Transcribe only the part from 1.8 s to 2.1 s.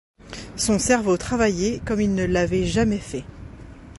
comme